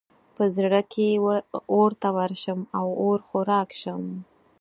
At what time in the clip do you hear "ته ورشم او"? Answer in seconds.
2.01-2.87